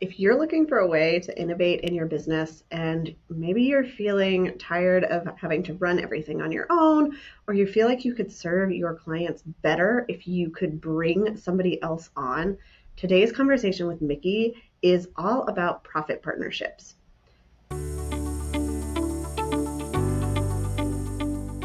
[0.00, 4.56] if you're looking for a way to innovate in your business and maybe you're feeling
[4.58, 7.14] tired of having to run everything on your own,
[7.46, 11.82] or you feel like you could serve your clients better if you could bring somebody
[11.82, 12.56] else on,
[12.96, 16.94] today's conversation with Mikki is all about profit partnerships.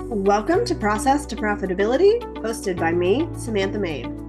[0.10, 4.25] Welcome to Process to Profitability, hosted by me, Samantha Mabe.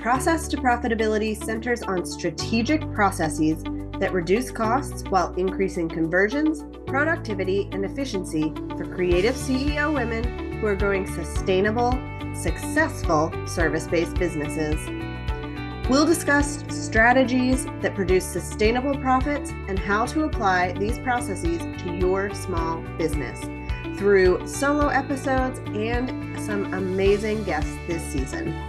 [0.00, 3.64] Process to Profitability centers on strategic processes
[3.98, 10.76] that reduce costs while increasing conversions, productivity, and efficiency for creative CEO women who are
[10.76, 11.90] growing sustainable,
[12.32, 14.78] successful service based businesses.
[15.90, 22.32] We'll discuss strategies that produce sustainable profits and how to apply these processes to your
[22.34, 23.40] small business
[23.98, 28.67] through solo episodes and some amazing guests this season.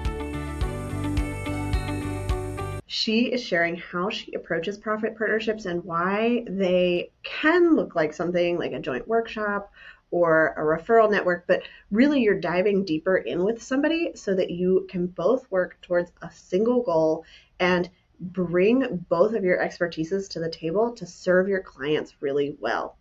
[2.91, 8.57] She is sharing how she approaches profit partnerships and why they can look like something
[8.57, 9.71] like a joint workshop
[10.09, 14.87] or a referral network, but really you're diving deeper in with somebody so that you
[14.89, 17.25] can both work towards a single goal
[17.59, 22.97] and bring both of your expertises to the table to serve your clients really well.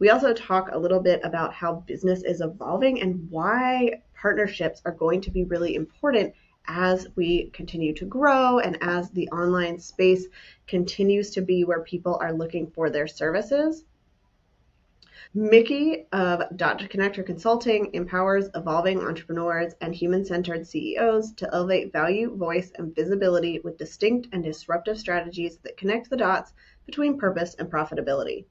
[0.00, 4.90] We also talk a little bit about how business is evolving and why partnerships are
[4.90, 6.34] going to be really important
[6.66, 10.26] as we continue to grow and as the online space
[10.66, 13.84] continues to be where people are looking for their services.
[15.32, 22.36] Mikki of Dot Connector Consulting empowers evolving entrepreneurs and human centered CEOs to elevate value,
[22.36, 26.52] voice, and visibility with distinct and disruptive strategies that connect the dots
[26.84, 28.46] between purpose and profitability.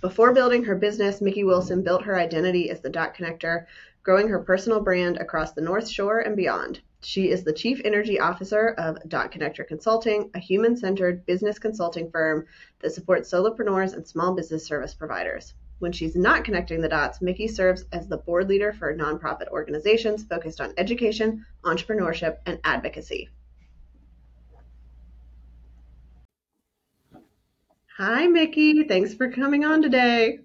[0.00, 3.66] Before building her business, Mikki Wilson built her identity as the Dot Connector
[4.02, 6.80] growing her personal brand across the North Shore and beyond.
[7.02, 12.10] She is the Chief Energy Officer of Dot Connector Consulting, a human centered business consulting
[12.10, 12.46] firm
[12.80, 15.54] that supports solopreneurs and small business service providers.
[15.78, 20.22] When she's not connecting the dots, Mikki serves as the board leader for nonprofit organizations
[20.24, 23.28] focused on education, entrepreneurship, and advocacy.
[27.96, 28.84] Hi, Mikki.
[28.84, 30.38] Thanks for coming on today.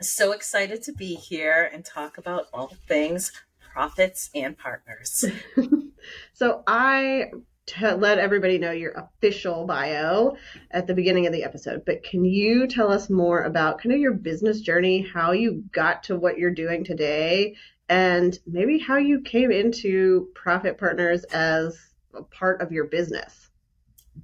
[0.00, 3.32] So excited to be here and talk about all things
[3.72, 5.24] profits and partners.
[6.32, 7.30] so I
[7.66, 10.36] to let everybody know your official bio
[10.70, 14.00] at the beginning of the episode, but can you tell us more about kind of
[14.00, 17.54] your business journey, how you got to what you're doing today,
[17.88, 21.78] and maybe how you came into Profit Partners as
[22.14, 23.50] a part of your business?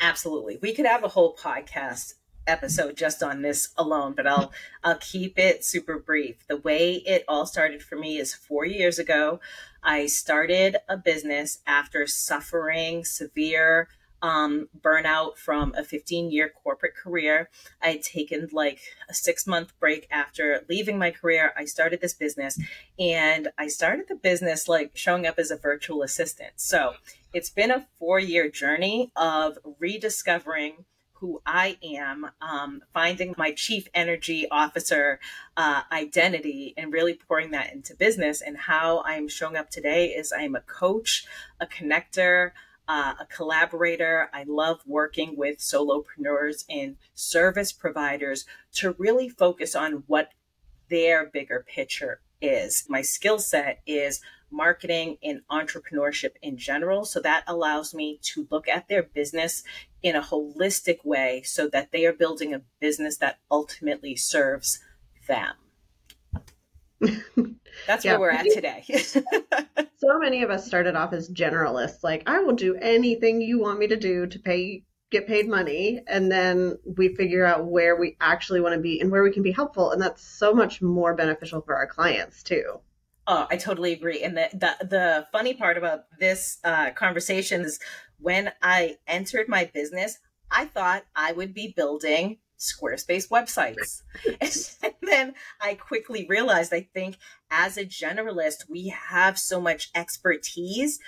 [0.00, 0.58] Absolutely.
[0.60, 2.14] We could have a whole podcast
[2.46, 4.52] episode just on this alone, but I'll
[4.84, 6.46] I'll keep it super brief.
[6.48, 9.40] The way it all started for me is 4 years ago.
[9.82, 13.88] I started a business after suffering severe
[14.22, 17.48] um, burnout from a 15 year corporate career.
[17.82, 21.52] I had taken like a six month break after leaving my career.
[21.56, 22.58] I started this business
[22.98, 26.54] and I started the business like showing up as a virtual assistant.
[26.56, 26.94] So
[27.32, 30.84] it's been a four year journey of rediscovering
[31.20, 35.18] who I am, um, finding my chief energy officer
[35.56, 38.42] uh, identity and really pouring that into business.
[38.42, 41.26] And how I'm showing up today is I'm a coach,
[41.58, 42.52] a connector,
[42.88, 44.28] uh, a collaborator.
[44.32, 48.44] I love working with solopreneurs and service providers
[48.74, 50.30] to really focus on what
[50.88, 52.84] their bigger picture is.
[52.88, 57.04] My skill set is marketing and entrepreneurship in general.
[57.04, 59.64] So that allows me to look at their business
[60.02, 64.80] in a holistic way so that they are building a business that ultimately serves
[65.28, 65.54] them.
[67.86, 68.84] That's yeah, where we're at today.
[69.96, 73.78] so many of us started off as generalists, like, I will do anything you want
[73.78, 78.16] me to do to pay get paid money and then we figure out where we
[78.20, 81.14] actually want to be and where we can be helpful and that's so much more
[81.14, 82.80] beneficial for our clients too
[83.28, 84.22] Oh, I totally agree.
[84.22, 87.80] And the the, the funny part about this uh, conversation is
[88.18, 90.18] when I entered my business,
[90.50, 94.02] I thought I would be building Squarespace websites.
[94.82, 97.18] and then I quickly realized I think
[97.50, 100.98] as a generalist, we have so much expertise.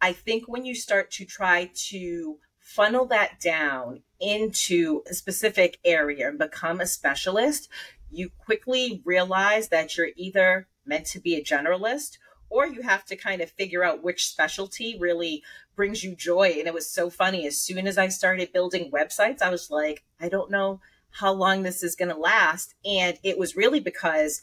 [0.00, 6.28] I think when you start to try to funnel that down into a specific area
[6.28, 7.68] and become a specialist,
[8.10, 12.18] you quickly realize that you're either meant to be a generalist
[12.52, 15.42] or you have to kind of figure out which specialty really
[15.74, 19.42] brings you joy and it was so funny as soon as i started building websites
[19.42, 20.80] i was like i don't know
[21.16, 24.42] how long this is going to last and it was really because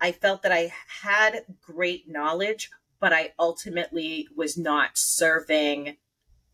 [0.00, 2.70] i felt that i had great knowledge
[3.00, 5.96] but i ultimately was not serving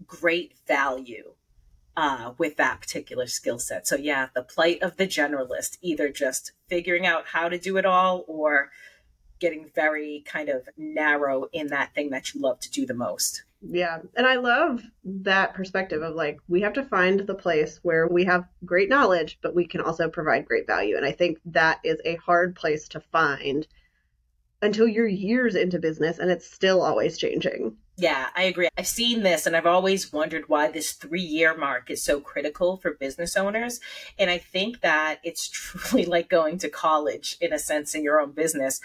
[0.06, 1.34] great value
[1.98, 3.84] uh, with that particular skill set.
[3.88, 7.84] So, yeah, the plight of the generalist, either just figuring out how to do it
[7.84, 8.70] all or
[9.38, 13.42] getting very kind of narrow in that thing that you love to do the most.
[13.60, 13.98] Yeah.
[14.16, 18.24] And I love that perspective of like, we have to find the place where we
[18.24, 20.96] have great knowledge, but we can also provide great value.
[20.96, 23.66] And I think that is a hard place to find
[24.62, 27.76] until you're years into business and it's still always changing.
[27.96, 28.68] Yeah, I agree.
[28.78, 32.76] I've seen this and I've always wondered why this three year mark is so critical
[32.76, 33.80] for business owners.
[34.18, 38.20] And I think that it's truly like going to college in a sense in your
[38.20, 38.80] own business.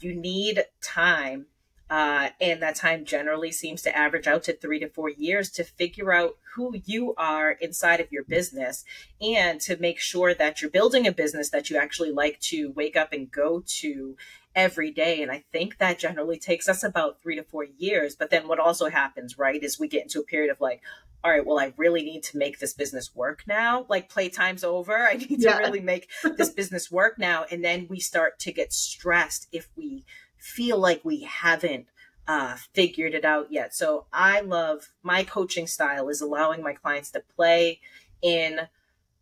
[0.00, 1.46] You need time
[1.88, 5.62] uh, and that time generally seems to average out to three to four years to
[5.62, 8.84] figure out who you are inside of your business
[9.20, 12.96] and to make sure that you're building a business that you actually like to wake
[12.96, 14.16] up and go to
[14.56, 15.22] every day.
[15.22, 18.16] And I think that generally takes us about three to four years.
[18.16, 20.80] But then what also happens, right, is we get into a period of like,
[21.26, 23.84] all right, well, I really need to make this business work now.
[23.88, 24.96] Like playtime's over.
[24.96, 25.58] I need to yeah.
[25.58, 27.44] really make this business work now.
[27.50, 30.04] And then we start to get stressed if we
[30.38, 31.86] feel like we haven't
[32.28, 33.74] uh, figured it out yet.
[33.74, 37.80] So I love my coaching style is allowing my clients to play
[38.22, 38.60] in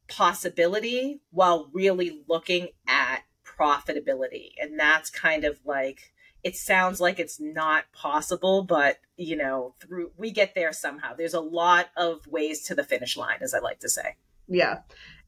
[0.06, 4.50] possibility while really looking at profitability.
[4.60, 6.12] And that's kind of like,
[6.44, 11.14] it sounds like it's not possible, but you know, through we get there somehow.
[11.14, 14.16] There's a lot of ways to the finish line, as I like to say.
[14.46, 14.80] Yeah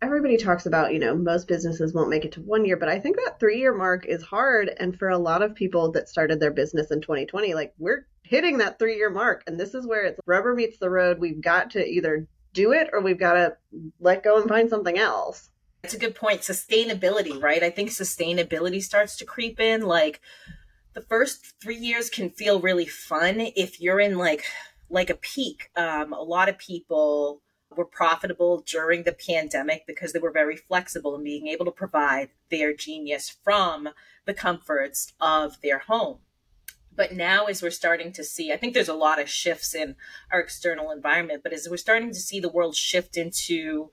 [0.02, 2.98] everybody talks about, you know, most businesses won't make it to one year, but I
[2.98, 4.70] think that three year mark is hard.
[4.78, 8.58] And for a lot of people that started their business in 2020, like we're hitting
[8.58, 9.42] that three year mark.
[9.46, 11.18] And this is where it's rubber meets the road.
[11.18, 13.56] We've got to either do it or we've got to
[14.00, 15.50] let go and find something else.
[15.84, 16.40] It's a good point.
[16.40, 17.62] Sustainability, right?
[17.62, 19.82] I think sustainability starts to creep in.
[19.82, 20.20] Like
[20.96, 24.42] the first three years can feel really fun if you're in like
[24.88, 25.70] like a peak.
[25.76, 27.42] Um, a lot of people
[27.76, 32.30] were profitable during the pandemic because they were very flexible in being able to provide
[32.50, 33.90] their genius from
[34.24, 36.20] the comforts of their home.
[36.94, 39.96] But now, as we're starting to see, I think there's a lot of shifts in
[40.32, 43.90] our external environment, but as we're starting to see the world shift into,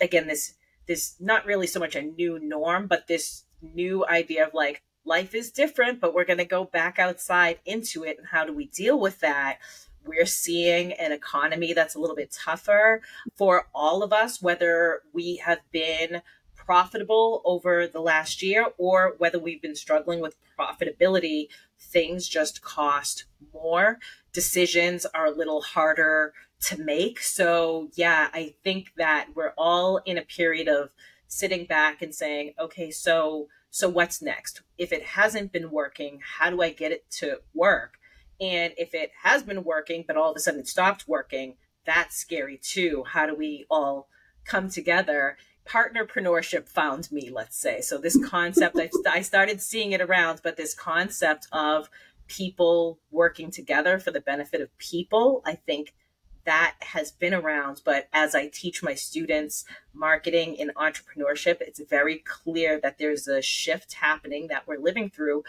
[0.00, 0.54] again, this,
[0.86, 5.34] this not really so much a new norm, but this new idea of like, life
[5.34, 8.18] is different, but we're going to go back outside into it.
[8.18, 9.58] And how do we deal with that?
[10.06, 13.00] we're seeing an economy that's a little bit tougher
[13.36, 16.22] for all of us, whether we have been
[16.54, 21.48] profitable over the last year or whether we've been struggling with profitability.
[21.78, 23.98] Things just cost more.
[24.32, 27.20] Decisions are a little harder to make.
[27.20, 30.90] So, yeah, I think that we're all in a period of
[31.34, 34.62] sitting back and saying, okay, so so what's next?
[34.78, 37.94] If it hasn't been working, how do I get it to work?
[38.40, 42.14] And if it has been working, but all of a sudden it stopped working, that's
[42.14, 43.02] scary too.
[43.04, 44.08] How do we all
[44.44, 45.36] come together?
[45.66, 47.80] Partnerpreneurship found me, let's say.
[47.80, 51.90] So, this concept, I, I started seeing it around, but this concept of
[52.28, 55.94] people working together for the benefit of people, I think
[56.44, 57.82] that has been around.
[57.84, 63.42] But as I teach my students marketing and entrepreneurship, it's very clear that there's a
[63.42, 65.44] shift happening that we're living through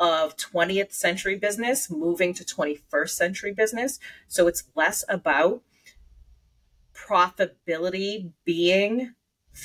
[0.00, 3.98] of 20th century business moving to 21st century business.
[4.28, 5.62] So it's less about
[6.94, 9.14] profitability being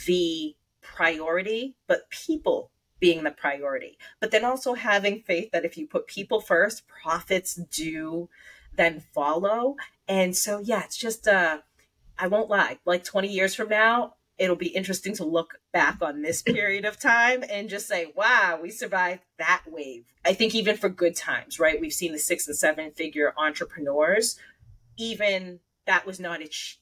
[0.05, 3.97] the priority, but people being the priority.
[4.19, 8.29] But then also having faith that if you put people first, profits do
[8.75, 9.75] then follow.
[10.07, 11.59] And so, yeah, it's just, uh,
[12.17, 16.21] I won't lie, like 20 years from now, it'll be interesting to look back on
[16.21, 20.05] this period of time and just say, wow, we survived that wave.
[20.25, 21.79] I think even for good times, right?
[21.79, 24.37] We've seen the six and seven figure entrepreneurs,
[24.97, 26.39] even that was not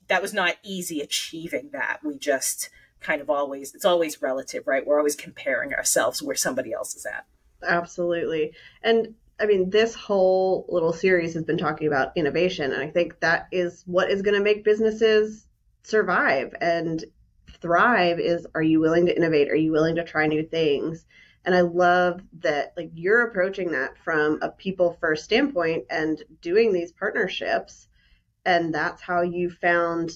[0.08, 2.00] that was not easy achieving that.
[2.04, 2.70] We just
[3.00, 4.86] kind of always it's always relative, right?
[4.86, 7.26] We're always comparing ourselves where somebody else is at.
[7.68, 8.54] Absolutely.
[8.84, 13.20] And I mean, this whole little series has been talking about innovation, and I think
[13.22, 15.48] that is what is going to make businesses
[15.84, 16.54] survive.
[16.62, 17.04] And
[17.60, 19.50] thrive is are you willing to innovate?
[19.50, 21.06] Are you willing to try new things?
[21.44, 26.72] And I love that like you're approaching that from a people first standpoint and doing
[26.72, 27.88] these partnerships.
[28.46, 30.12] And that's how you found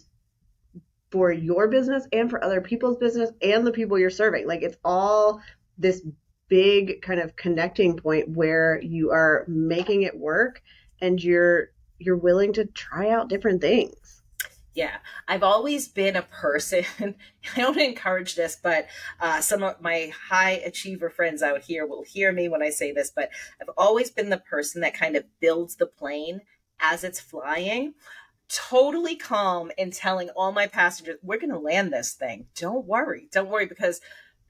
[1.11, 4.47] for your business and for other people's business and the people you're serving.
[4.47, 5.41] Like it's all
[5.77, 6.05] this
[6.47, 10.61] big kind of connecting point where you are making it work
[11.01, 14.21] and you're you're willing to try out different things.
[14.73, 14.97] Yeah,
[15.29, 16.83] I've always been a person.
[17.55, 18.87] I don't encourage this, but
[19.21, 22.91] uh, some of my high achiever friends out here will hear me when I say
[22.91, 23.09] this.
[23.15, 23.29] But
[23.61, 26.41] I've always been the person that kind of builds the plane
[26.81, 27.93] as it's flying.
[28.47, 32.45] totally calm and telling all my passengers, we're going to land this thing.
[32.55, 33.27] Don't worry.
[33.31, 34.01] Don't worry because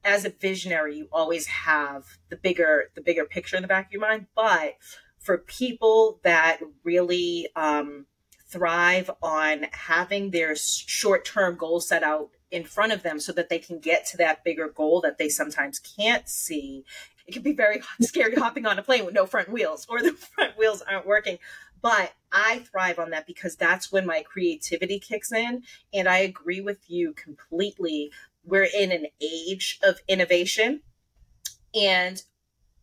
[0.05, 3.91] as a visionary, you always have the bigger the bigger picture in the back of
[3.91, 4.75] your mind, but
[5.19, 8.05] for people that really um,
[8.47, 13.57] thrive on having their short-term goals set out in front of them so that they
[13.57, 16.85] can get to that bigger goal that they sometimes can't see
[17.27, 20.13] it can be very scary hopping on a plane with no front wheels or the
[20.35, 21.39] front wheels aren't working
[21.85, 25.61] but I thrive on that because that's when my creativity kicks in.
[25.93, 28.11] And I agree with you completely.
[28.45, 30.81] We're in an age of innovation.
[31.73, 32.21] And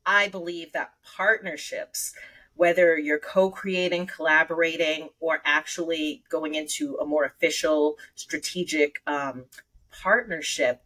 [0.05, 2.13] I believe that partnerships,
[2.55, 9.45] whether you're co creating, collaborating, or actually going into a more official strategic um,
[9.91, 10.83] partnership,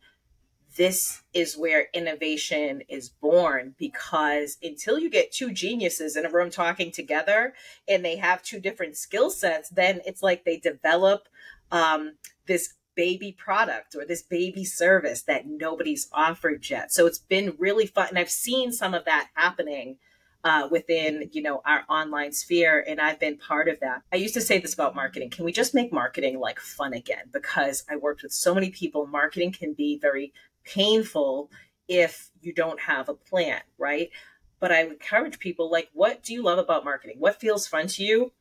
[0.76, 6.50] this is where innovation is born because until you get two geniuses in a room
[6.50, 7.54] talking together
[7.88, 11.28] and they have two different skill sets, then it's like they develop
[11.72, 12.16] um,
[12.46, 16.92] this baby product or this baby service that nobody's offered yet.
[16.92, 18.08] So it's been really fun.
[18.08, 19.98] And I've seen some of that happening
[20.44, 24.34] uh, within you know our online sphere and i've been part of that i used
[24.34, 27.96] to say this about marketing can we just make marketing like fun again because i
[27.96, 30.32] worked with so many people marketing can be very
[30.64, 31.50] painful
[31.88, 34.10] if you don't have a plan, right?
[34.58, 37.16] But I encourage people like, what do you love about marketing?
[37.18, 38.32] What feels fun to you?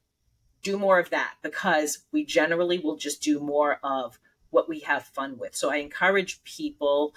[0.64, 4.18] Do more of that because we generally will just do more of
[4.56, 5.56] what we have fun with.
[5.56, 7.14] So I encourage people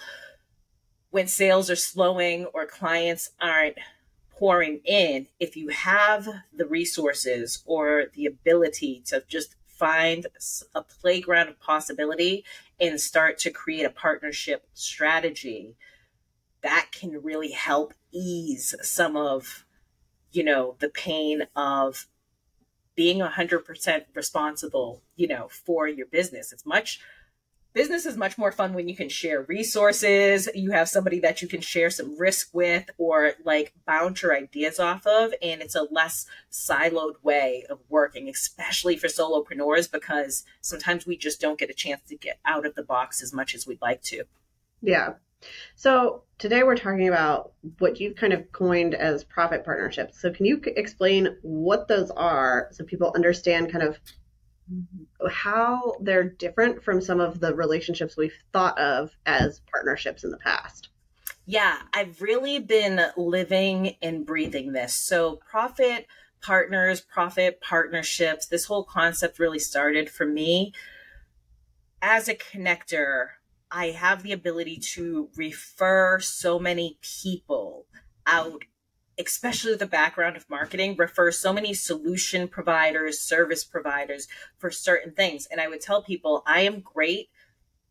[1.09, 3.77] when sales are slowing or clients aren't
[4.29, 10.27] pouring in, if you have the resources or the ability to just find
[10.75, 12.43] a playground of possibility
[12.79, 15.75] and start to create a partnership strategy
[16.61, 19.65] that can really help ease some of
[20.31, 22.07] you know the pain of
[22.95, 26.99] being 100% responsible you know for your business it's much
[27.73, 31.47] business is much more fun when you can share resources you have somebody that you
[31.47, 35.87] can share some risk with or like bounce your ideas off of and it's a
[35.91, 41.73] less siloed way of working especially for solopreneurs because sometimes we just don't get a
[41.73, 44.23] chance to get out of the box as much as we'd like to.
[44.81, 45.13] Yeah.
[45.75, 50.21] So today we're talking about what you've kind of coined as profit partnerships.
[50.21, 53.99] So can you explain what those are so people understand kind of
[55.29, 60.37] how they're different from some of the relationships we've thought of as partnerships in the
[60.37, 60.89] past.
[61.45, 64.93] Yeah, I've really been living and breathing this.
[64.93, 66.05] So, profit
[66.41, 70.73] partners, profit partnerships, this whole concept really started for me
[72.01, 73.29] as a connector.
[73.71, 77.85] I have the ability to refer so many people
[78.25, 78.63] out
[79.19, 85.47] especially the background of marketing, refers so many solution providers, service providers for certain things.
[85.51, 87.29] And I would tell people, I am great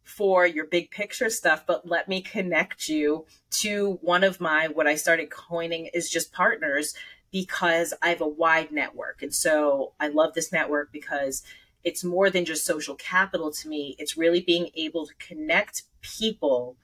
[0.02, 4.86] for your big picture stuff, but let me connect you to one of my, what
[4.86, 6.94] I started coining is just partners
[7.30, 9.22] because I have a wide network.
[9.22, 11.42] And so I love this network because
[11.84, 13.96] it's more than just social capital to me.
[13.98, 16.78] It's really being able to connect people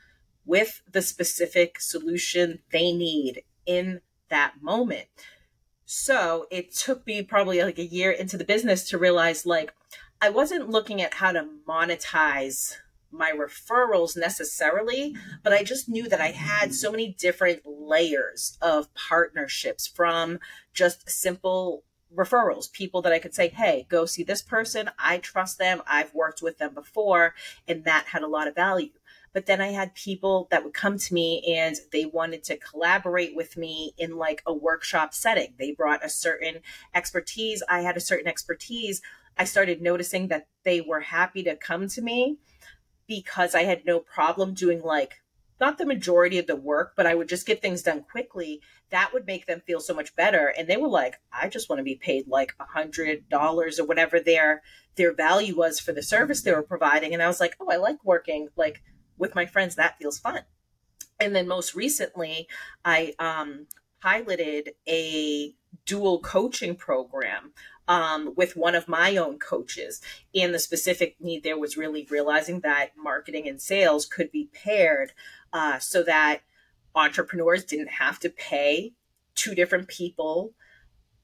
[0.44, 5.06] with the specific solution they need in that moment.
[5.84, 9.74] So it took me probably like a year into the business to realize like
[10.20, 12.74] I wasn't looking at how to monetize
[13.10, 18.92] my referrals necessarily, but I just knew that I had so many different layers of
[18.94, 20.40] partnerships from
[20.72, 24.90] just simple referrals, people that I could say, hey, go see this person.
[24.98, 25.82] I trust them.
[25.86, 27.34] I've worked with them before.
[27.66, 28.90] And that had a lot of value.
[29.34, 33.34] But then I had people that would come to me and they wanted to collaborate
[33.34, 35.54] with me in like a workshop setting.
[35.58, 36.60] They brought a certain
[36.94, 37.62] expertise.
[37.68, 39.02] I had a certain expertise.
[39.36, 42.38] I started noticing that they were happy to come to me
[43.08, 45.20] because I had no problem doing like
[45.60, 48.60] not the majority of the work, but I would just get things done quickly.
[48.90, 50.52] That would make them feel so much better.
[50.56, 53.86] And they were like, I just want to be paid like a hundred dollars or
[53.86, 54.62] whatever their
[54.96, 57.14] their value was for the service they were providing.
[57.14, 58.82] And I was like, oh, I like working like
[59.18, 60.40] with my friends, that feels fun.
[61.21, 62.49] And then most recently,
[62.85, 63.66] I um,
[64.00, 65.54] piloted a
[65.87, 67.52] dual coaching program
[67.87, 70.00] um, with one of my own coaches.
[70.35, 75.12] And the specific need there was really realizing that marketing and sales could be paired
[75.52, 76.40] uh, so that
[76.94, 78.92] entrepreneurs didn't have to pay
[79.35, 80.52] two different people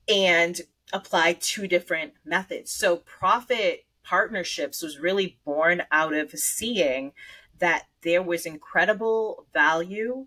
[0.09, 0.61] and
[0.93, 2.73] apply two different methods.
[2.73, 7.13] So profit partnerships was really born out of seeing
[7.61, 10.27] that there was incredible value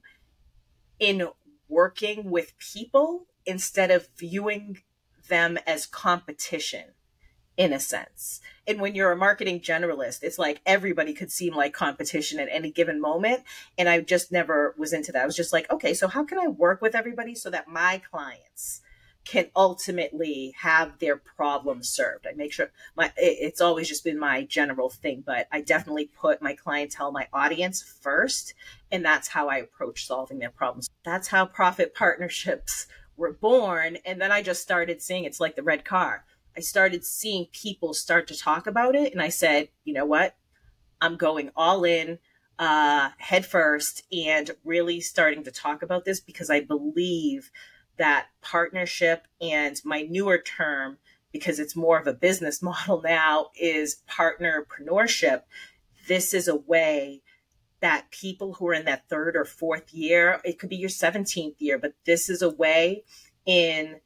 [1.00, 1.28] in
[1.68, 4.80] working with people instead of viewing
[5.30, 6.86] them as competition.
[7.56, 8.42] in a sense.
[8.66, 12.72] And when you're a marketing generalist, it's like everybody could seem like competition at any
[12.72, 13.44] given moment.
[13.78, 15.22] And I just never was into that.
[15.22, 18.02] I was just like, okay, so how can I work with everybody so that my
[18.10, 18.82] clients
[19.26, 22.28] can ultimately have their problems served?
[22.28, 26.42] I make sure my it's always just been my general thing, but I definitely put
[26.42, 28.54] my clientele, my audience first,
[28.92, 30.90] and that's how I approach solving their problems.
[31.04, 33.98] That's how profit partnerships were born.
[34.06, 36.26] And then I just started seeing it's like the red car
[36.56, 39.12] I started seeing people start to talk about it.
[39.12, 40.36] And I said, you know what?
[41.02, 42.20] I'm going all in
[42.60, 47.52] uh, head first and really starting to talk about this because I believe
[47.98, 50.98] that partnership and my newer term,
[51.32, 55.44] because it's more of a business model now, is partnerpreneurship.
[56.08, 57.22] This is a way
[57.82, 61.56] that people who are in that third or fourth year, it could be your 17th
[61.60, 63.04] year, but this is a way
[63.46, 64.00] in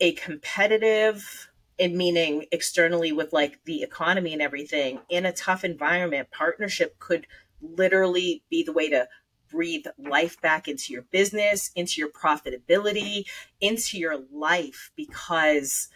[0.00, 6.30] a competitive and meaning externally with like the economy and everything in a tough environment
[6.30, 7.26] partnership could
[7.62, 9.06] literally be the way to
[9.50, 13.24] breathe life back into your business into your profitability
[13.60, 15.88] into your life because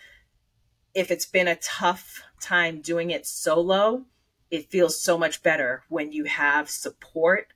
[0.95, 4.05] if it's been a tough time doing it solo
[4.51, 7.53] it feels so much better when you have support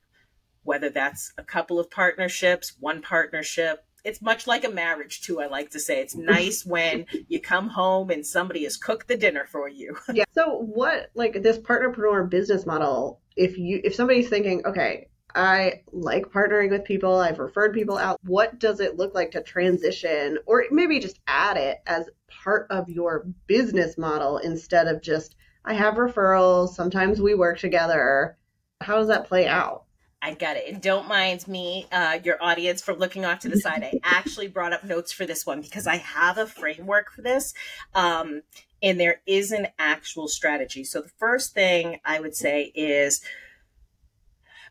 [0.63, 3.85] whether that's a couple of partnerships one partnership.
[4.05, 5.99] It's much like a marriage too i like to say.
[5.99, 9.97] It's nice when you come home and somebody has cooked the dinner for you.
[10.13, 10.25] Yeah.
[10.33, 16.25] So what like this partnerpreneur business model if you if somebody's thinking okay i like
[16.29, 20.63] partnering with people i've referred people out what does it look like to transition or
[20.71, 25.95] maybe just add it as part of your business model instead of just i have
[25.95, 28.37] referrals sometimes we work together
[28.81, 29.85] how does that play out
[30.21, 30.67] I got it.
[30.67, 33.83] And don't mind me, uh, your audience, for looking off to the side.
[33.83, 37.53] I actually brought up notes for this one because I have a framework for this.
[37.95, 38.41] Um,
[38.81, 40.83] and there is an actual strategy.
[40.83, 43.21] So the first thing I would say is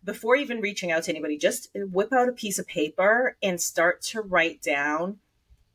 [0.08, 4.00] before even reaching out to anybody, just whip out a piece of paper and start
[4.00, 5.18] to write down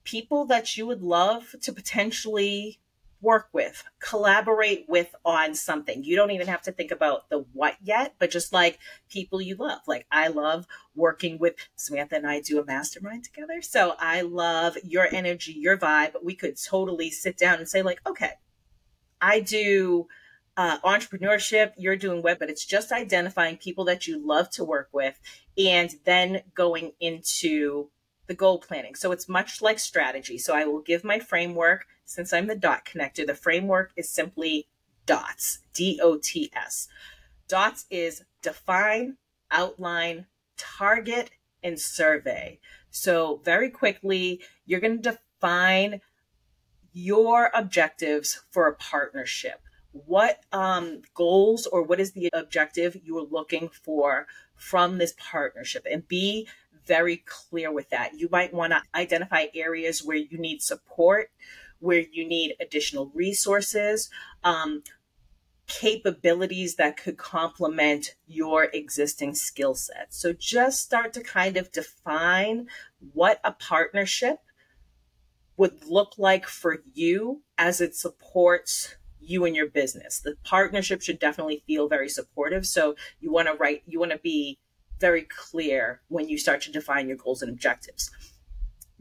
[0.06, 2.80] people that you would love to potentially
[3.22, 6.04] work with, collaborate with on something.
[6.04, 9.54] You don't even have to think about the what yet, but just like people you
[9.54, 9.82] love.
[9.86, 10.66] Like I love
[10.96, 13.62] working with Samantha and I do a mastermind together.
[13.62, 16.14] So I love your energy, your vibe.
[16.24, 18.32] We could totally sit down and say like, okay,
[19.22, 20.08] I do
[20.56, 24.90] uh, entrepreneurship, you're doing web, but it's just identifying people that you love to work
[24.92, 25.20] with
[25.58, 27.90] and then going into
[28.28, 28.96] the goal planning.
[28.96, 30.38] So it's much like strategy.
[30.38, 34.68] So I will give my framework since I'm the dot connector, the framework is simply
[35.06, 36.88] DOTS, D O T S.
[37.48, 39.18] DOTS is define,
[39.52, 41.32] outline, target,
[41.64, 42.60] and survey.
[42.92, 46.02] So, very quickly, you're going to define
[46.92, 49.63] your objectives for a partnership.
[49.94, 55.86] What um, goals or what is the objective you're looking for from this partnership?
[55.90, 56.48] And be
[56.86, 58.20] very clear with that.
[58.20, 61.30] You might want to identify areas where you need support
[61.84, 64.10] where you need additional resources,
[64.46, 64.82] um,
[65.68, 70.14] capabilities that could complement your existing skill set.
[70.14, 72.68] So just start to kind of define
[73.12, 74.38] what a partnership
[75.58, 80.20] would look like for you as it supports you and your business.
[80.20, 82.66] The partnership should definitely feel very supportive.
[82.66, 84.60] So you want to write, you want to be
[85.00, 88.12] very clear when you start to define your goals and objectives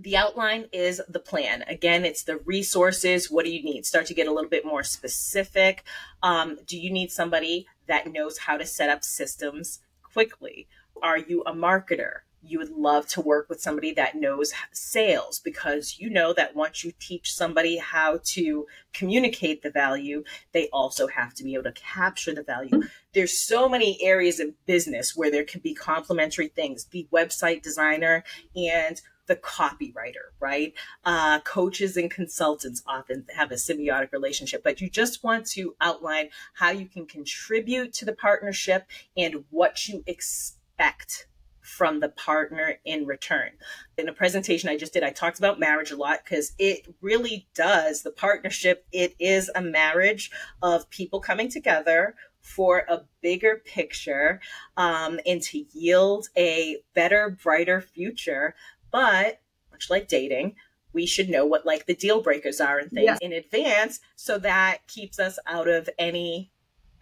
[0.02, 1.62] the outline is the plan.
[1.68, 3.30] Again, it's the resources.
[3.30, 3.86] What do you need?
[3.86, 5.84] Start to get a little bit more specific.
[6.22, 10.66] Um, do you need somebody that knows how to set up systems quickly?
[11.02, 12.20] Are you a marketer?
[12.44, 16.82] You would love to work with somebody that knows sales because you know that once
[16.82, 21.72] you teach somebody how to communicate the value, they also have to be able to
[21.72, 22.82] capture the value.
[23.14, 26.84] There's so many areas of business where there can be complementary things.
[26.86, 28.24] The website designer
[28.56, 30.74] and the copywriter, right?
[31.04, 36.28] Uh, coaches and consultants often have a symbiotic relationship, but you just want to outline
[36.54, 41.26] how you can contribute to the partnership and what you expect
[41.62, 43.50] from the partner in return.
[43.96, 47.48] In a presentation I just did, I talked about marriage a lot because it really
[47.54, 48.02] does.
[48.02, 50.30] The partnership, it is a marriage
[50.62, 54.40] of people coming together for a bigger picture
[54.76, 58.54] um, and to yield a better, brighter future
[58.92, 59.40] but
[59.72, 60.54] much like dating,
[60.92, 63.18] we should know what like the deal breakers are and things yeah.
[63.20, 66.52] in advance so that keeps us out of any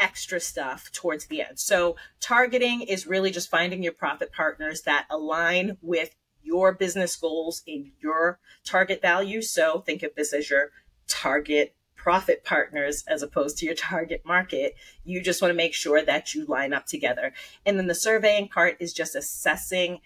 [0.00, 1.60] extra stuff towards the end.
[1.60, 7.62] So targeting is really just finding your profit partners that align with your business goals
[7.66, 9.42] in your target value.
[9.42, 10.70] So think of this as your
[11.06, 14.74] target profit partners as opposed to your target market.
[15.04, 17.34] You just want to make sure that you line up together.
[17.66, 20.00] And then the surveying part is just assessing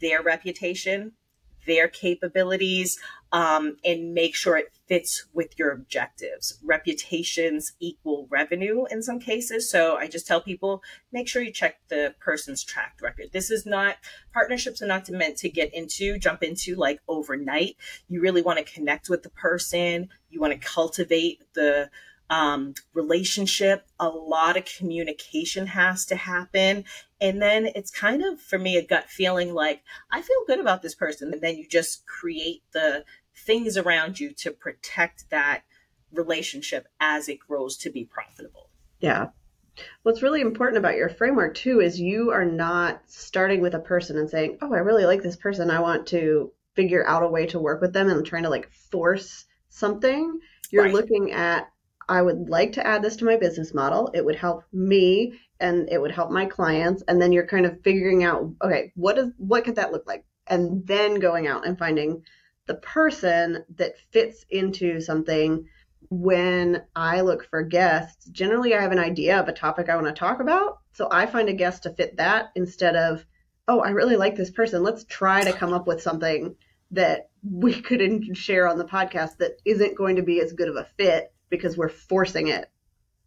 [0.00, 1.12] their reputation,
[1.66, 2.98] their capabilities,
[3.34, 6.56] um, and make sure it fits with your objectives.
[6.62, 9.68] Reputations equal revenue in some cases.
[9.68, 13.30] So I just tell people make sure you check the person's track record.
[13.32, 13.96] This is not
[14.32, 17.76] partnerships are not meant to get into, jump into like overnight.
[18.06, 20.10] You really want to connect with the person.
[20.30, 21.90] You want to cultivate the
[22.30, 23.86] um, relationship.
[23.98, 26.84] A lot of communication has to happen.
[27.24, 30.82] And then it's kind of, for me, a gut feeling like, I feel good about
[30.82, 31.32] this person.
[31.32, 35.62] And then you just create the things around you to protect that
[36.12, 38.68] relationship as it grows to be profitable.
[39.00, 39.28] Yeah.
[40.02, 44.18] What's really important about your framework too is you are not starting with a person
[44.18, 45.70] and saying, "Oh, I really like this person.
[45.70, 48.70] I want to figure out a way to work with them and trying to like
[48.70, 50.94] force something." You're right.
[50.94, 51.70] looking at
[52.08, 54.10] I would like to add this to my business model.
[54.14, 57.02] It would help me and it would help my clients.
[57.06, 60.24] And then you're kind of figuring out, okay, what is what could that look like?
[60.46, 62.22] And then going out and finding
[62.66, 65.66] the person that fits into something
[66.10, 70.06] when I look for guests, generally I have an idea of a topic I want
[70.06, 70.78] to talk about.
[70.92, 73.24] So I find a guest to fit that instead of,
[73.66, 74.82] oh, I really like this person.
[74.82, 76.56] Let's try to come up with something
[76.92, 80.76] that we could share on the podcast that isn't going to be as good of
[80.76, 82.70] a fit because we're forcing it.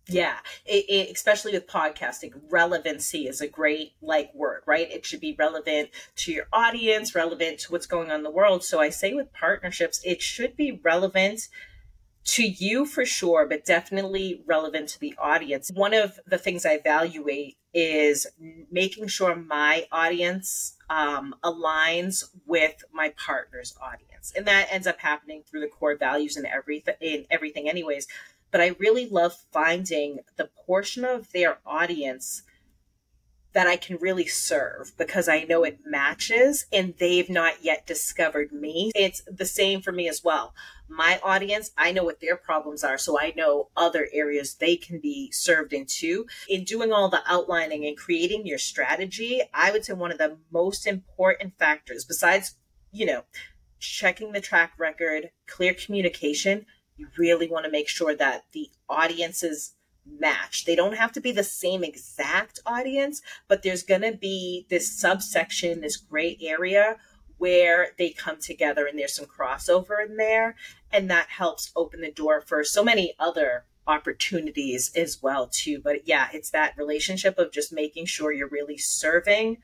[0.10, 4.90] Yeah, it, it, especially with podcasting, relevancy is a great like word, right?
[4.90, 8.64] It should be relevant to your audience, relevant to what's going on in the world.
[8.64, 11.50] So I say with partnerships, it should be relevant
[12.24, 15.72] to you for sure, but definitely relevant to the audience.
[15.74, 18.28] One of the things I evaluate is
[18.72, 25.44] making sure my audience um, aligns with my partner's audience, and that ends up happening
[25.44, 26.96] through the core values and everything.
[27.02, 28.08] In everything, anyways
[28.52, 32.44] but I really love finding the portion of their audience
[33.54, 38.52] that I can really serve because I know it matches and they've not yet discovered
[38.52, 38.92] me.
[38.94, 40.54] It's the same for me as well.
[40.88, 45.00] My audience, I know what their problems are, so I know other areas they can
[45.00, 46.28] be served into.
[46.48, 50.38] In doing all the outlining and creating your strategy, I would say one of the
[50.52, 52.56] most important factors, besides,
[52.92, 53.24] you know,
[53.80, 59.76] checking the track record, clear communication, you really want to make sure that the audiences
[60.06, 60.66] match.
[60.66, 64.92] They don't have to be the same exact audience, but there's going to be this
[64.92, 66.98] subsection, this gray area
[67.38, 70.56] where they come together and there's some crossover in there.
[70.92, 76.06] And that helps open the door for so many other opportunities as well too but
[76.06, 79.58] yeah it's that relationship of just making sure you're really serving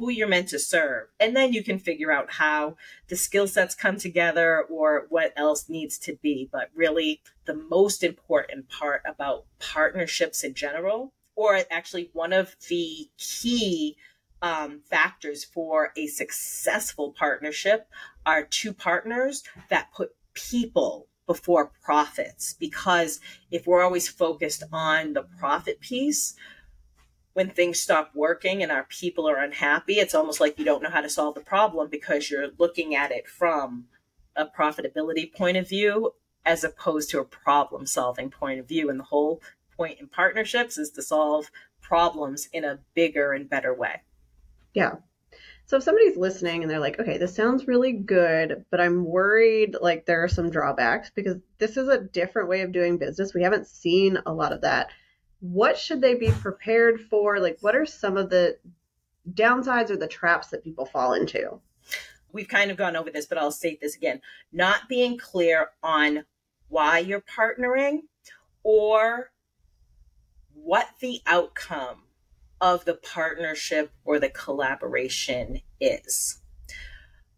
[0.00, 1.08] who you're meant to serve.
[1.20, 2.76] And then you can figure out how
[3.08, 6.48] the skill sets come together or what else needs to be.
[6.50, 13.10] But really, the most important part about partnerships in general, or actually one of the
[13.18, 13.98] key
[14.40, 17.86] um, factors for a successful partnership,
[18.24, 22.54] are two partners that put people before profits.
[22.58, 26.36] Because if we're always focused on the profit piece,
[27.32, 30.90] when things stop working and our people are unhappy, it's almost like you don't know
[30.90, 33.86] how to solve the problem because you're looking at it from
[34.36, 36.12] a profitability point of view
[36.44, 38.90] as opposed to a problem solving point of view.
[38.90, 39.40] And the whole
[39.76, 44.02] point in partnerships is to solve problems in a bigger and better way.
[44.74, 44.96] Yeah.
[45.66, 49.76] So if somebody's listening and they're like, okay, this sounds really good, but I'm worried
[49.80, 53.34] like there are some drawbacks because this is a different way of doing business.
[53.34, 54.90] We haven't seen a lot of that
[55.40, 57.40] what should they be prepared for?
[57.40, 58.58] Like, what are some of the
[59.32, 61.60] downsides or the traps that people fall into?
[62.32, 64.20] We've kind of gone over this, but I'll state this again.
[64.52, 66.24] Not being clear on
[66.68, 68.02] why you're partnering
[68.62, 69.32] or
[70.54, 72.04] what the outcome
[72.60, 76.40] of the partnership or the collaboration is.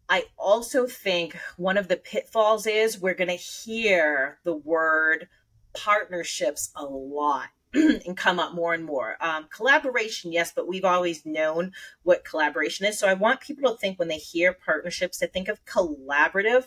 [0.09, 5.29] I also think one of the pitfalls is we're going to hear the word
[5.73, 7.47] partnerships a lot
[8.05, 9.17] and come up more and more.
[9.19, 11.71] Um, collaboration, yes, but we've always known
[12.03, 12.99] what collaboration is.
[12.99, 16.65] So I want people to think when they hear partnerships to think of collaborative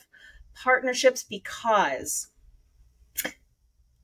[0.54, 2.30] partnerships because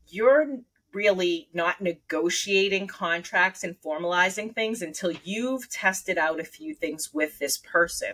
[0.07, 0.59] you're
[0.93, 7.39] really not negotiating contracts and formalizing things until you've tested out a few things with
[7.39, 8.13] this person.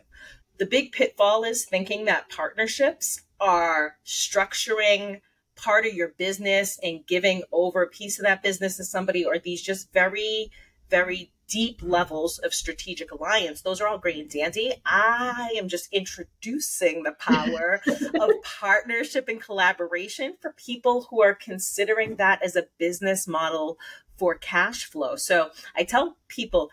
[0.58, 5.20] The big pitfall is thinking that partnerships are structuring
[5.58, 9.24] part of your business and giving over a piece of that business to somebody?
[9.24, 10.50] Or these just very,
[10.88, 13.62] very deep levels of strategic alliance.
[13.62, 14.74] Those are all great and dandy.
[14.84, 17.80] I am just introducing the power
[18.20, 23.78] of partnership and collaboration for people who are considering that as a business model
[24.16, 25.16] for cash flow.
[25.16, 26.70] So I tell people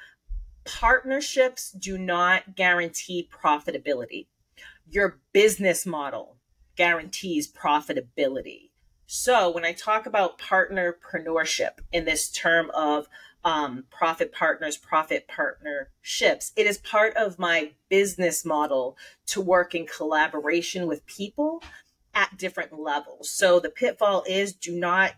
[0.66, 4.28] partnerships do not guarantee profitability.
[4.90, 6.38] Your business model
[6.76, 8.72] guarantees profitability.
[9.08, 13.08] So when I talk about partnerpreneurship in this term of
[13.46, 16.52] um, profit partners, profit partnerships.
[16.56, 21.64] It is part of my business model to work in collaboration with people
[22.16, 23.30] at different levels.
[23.30, 25.14] So the pitfall is do not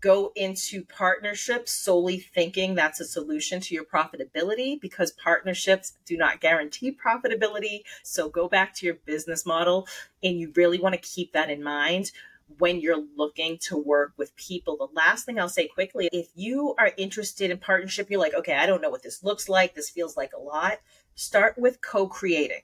[0.00, 6.40] go into partnerships solely thinking that's a solution to your profitability because partnerships do not
[6.40, 7.82] guarantee profitability.
[8.02, 9.86] So go back to your business model
[10.20, 12.10] and you really want to keep that in mind
[12.58, 14.76] when you're looking to work with people.
[14.76, 18.54] The last thing I'll say quickly if you are interested in partnership, you're like, okay,
[18.54, 19.74] I don't know what this looks like.
[19.74, 20.78] This feels like a lot.
[21.14, 22.62] Start with co creating.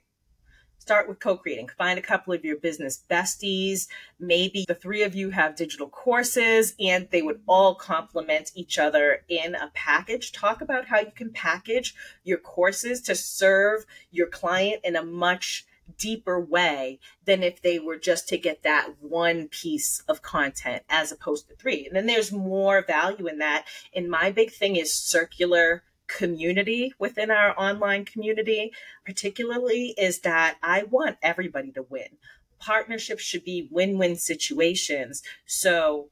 [0.79, 1.69] Start with co creating.
[1.77, 3.87] Find a couple of your business besties.
[4.19, 9.23] Maybe the three of you have digital courses and they would all complement each other
[9.27, 10.31] in a package.
[10.31, 15.65] Talk about how you can package your courses to serve your client in a much
[15.97, 21.11] deeper way than if they were just to get that one piece of content as
[21.11, 21.85] opposed to three.
[21.85, 23.65] And then there's more value in that.
[23.95, 28.73] And my big thing is circular community within our online community,
[29.05, 32.17] particularly, is that I want everybody to win.
[32.59, 35.23] Partnerships should be win win situations.
[35.45, 36.09] So,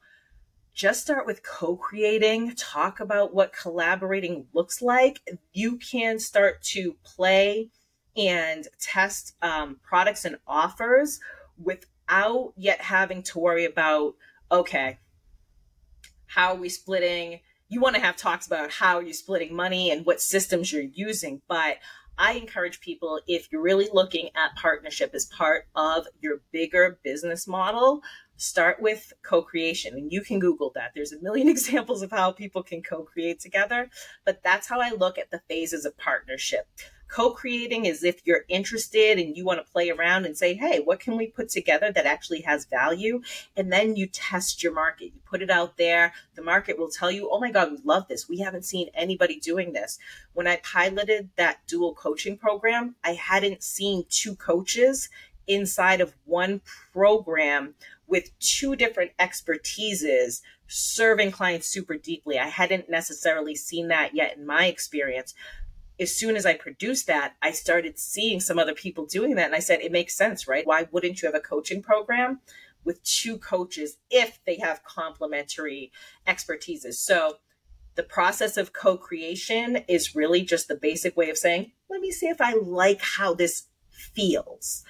[0.74, 5.20] just start with co creating, talk about what collaborating looks like.
[5.52, 7.72] You can start to play
[8.18, 11.20] and test um, products and offers
[11.62, 14.16] without yet having to worry about
[14.52, 14.98] okay
[16.28, 17.40] how are we splitting?
[17.70, 21.42] You want to have talks about how you're splitting money and what systems you're using
[21.48, 21.78] but
[22.18, 27.48] i encourage people if you're really looking at partnership as part of your bigger business
[27.48, 28.02] model
[28.38, 30.92] start with co-creation and you can google that.
[30.94, 33.90] There's a million examples of how people can co-create together
[34.26, 36.68] but that's how i look at the phases of partnership
[37.08, 41.00] co-creating is if you're interested and you want to play around and say hey what
[41.00, 43.22] can we put together that actually has value?
[43.56, 45.06] And then you test your market.
[45.06, 46.14] You put it out there.
[46.36, 48.30] The market will tell you oh my god we love this.
[48.30, 50.00] We haven't seen anybody doing this.
[50.34, 55.10] When i piloted that dual coaching program i hadn't seen two coaches
[55.48, 56.62] inside of one
[56.94, 57.74] program
[58.06, 62.38] with two different expertises serving clients super deeply.
[62.38, 65.34] I hadn't necessarily seen that yet in my experience
[66.00, 69.48] as soon as I produced that, I started seeing some other people doing that.
[69.48, 70.66] And I said, it makes sense, right?
[70.66, 72.42] Why wouldn't you have a coaching program
[72.84, 75.92] with two coaches if they have complementary
[76.28, 76.96] expertises?
[76.96, 77.38] So
[77.96, 82.12] the process of co creation is really just the basic way of saying, let me
[82.12, 84.84] see if I like how this feels.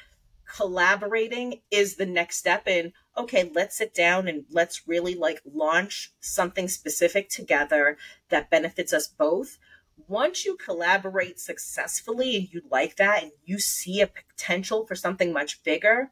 [0.45, 6.13] Collaborating is the next step in, okay, let's sit down and let's really like launch
[6.19, 7.97] something specific together
[8.29, 9.57] that benefits us both
[10.07, 15.33] once you collaborate successfully and you like that and you see a potential for something
[15.33, 16.11] much bigger,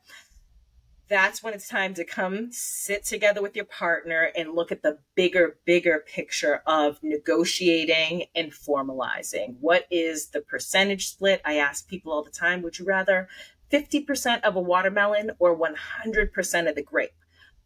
[1.07, 4.97] that's when it's time to come sit together with your partner and look at the
[5.13, 9.55] bigger, bigger picture of negotiating and formalizing.
[9.59, 11.41] What is the percentage split?
[11.45, 13.27] I ask people all the time would you rather
[13.71, 17.11] 50% of a watermelon or 100% of the grape?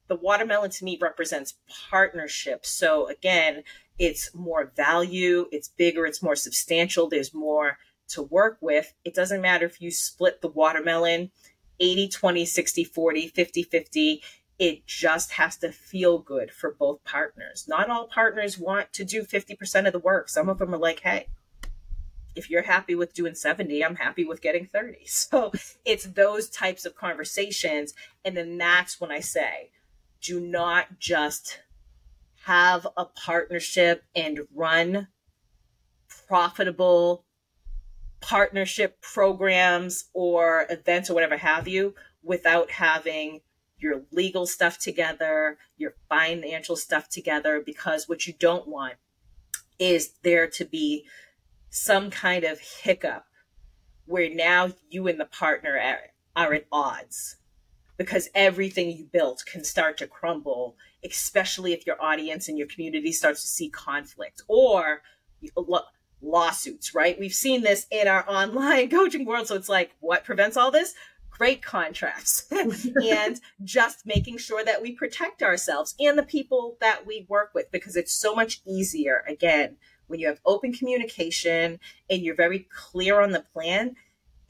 [0.08, 1.56] The watermelon to me represents
[1.90, 2.66] partnership.
[2.66, 3.64] So, again,
[4.00, 8.94] it's more value, it's bigger, it's more substantial, there's more to work with.
[9.04, 11.32] It doesn't matter if you split the watermelon
[11.80, 14.24] 80 20, 60 40, 50 50.
[14.58, 17.66] It just has to feel good for both partners.
[17.68, 20.28] Not all partners want to do 50% of the work.
[20.28, 21.28] Some of them are like, hey,
[22.36, 24.98] if you're happy with doing 70, I'm happy with getting 30.
[25.06, 25.52] So
[25.86, 27.94] it's those types of conversations.
[28.26, 29.72] And then that's when I say,
[30.22, 31.60] do not just
[32.50, 35.08] have a partnership and run
[36.28, 37.24] profitable
[38.22, 43.40] partnership programs or events or whatever have you without having
[43.78, 48.96] your legal stuff together, your financial stuff together, because what you don't want
[49.78, 51.06] is there to be
[51.70, 53.26] some kind of hiccup
[54.08, 57.36] where now you and the partner are, are at odds
[57.96, 63.12] because everything you built can start to crumble, especially if your audience and your community
[63.12, 65.02] starts to see conflict or
[66.22, 67.20] lawsuits, right?
[67.20, 69.48] We've seen this in our online coaching world.
[69.48, 70.94] So it's like, what prevents all this?
[71.30, 77.26] Great contracts and just making sure that we protect ourselves and the people that we
[77.30, 82.36] work with because it's so much easier, again, when you have open communication and you're
[82.36, 83.96] very clear on the plan,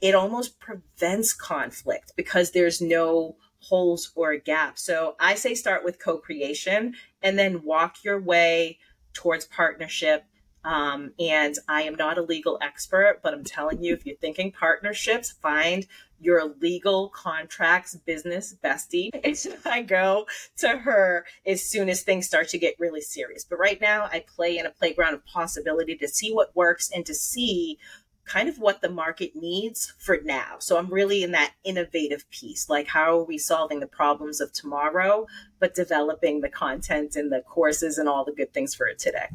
[0.00, 4.82] it almost prevents conflict because there's no holes or gaps.
[4.82, 8.78] So I say start with co creation and then walk your way
[9.12, 10.24] towards partnership.
[10.62, 14.52] Um, and I am not a legal expert, but I'm telling you, if you're thinking
[14.52, 15.86] partnerships, find
[16.20, 19.10] your legal contracts business bestie.
[19.24, 20.26] And I go
[20.58, 23.44] to her as soon as things start to get really serious.
[23.44, 27.06] But right now, I play in a playground of possibility to see what works and
[27.06, 27.78] to see
[28.24, 30.56] kind of what the market needs for now.
[30.58, 32.68] So I'm really in that innovative piece.
[32.68, 35.26] Like, how are we solving the problems of tomorrow,
[35.58, 39.26] but developing the content and the courses and all the good things for it today?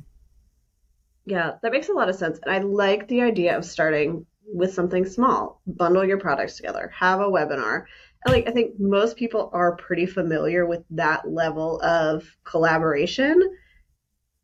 [1.26, 2.40] Yeah, that makes a lot of sense.
[2.44, 5.62] And I like the idea of starting with something small.
[5.66, 7.86] Bundle your products together, have a webinar.
[8.26, 13.42] And like I think most people are pretty familiar with that level of collaboration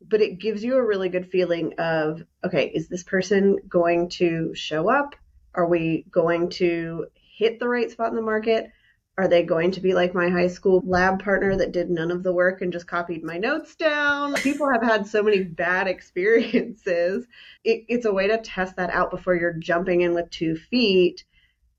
[0.08, 4.54] but it gives you a really good feeling of okay, is this person going to
[4.54, 5.14] show up?
[5.54, 8.70] Are we going to hit the right spot in the market?
[9.18, 12.22] Are they going to be like my high school lab partner that did none of
[12.22, 14.34] the work and just copied my notes down?
[14.34, 17.26] People have had so many bad experiences.
[17.62, 21.24] It, it's a way to test that out before you're jumping in with two feet.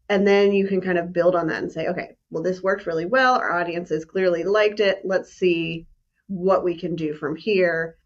[0.10, 2.86] And then you can kind of build on that and say, okay, well, this worked
[2.86, 3.36] really well.
[3.36, 5.02] Our audiences clearly liked it.
[5.04, 5.88] Let's see
[6.28, 7.98] what we can do from here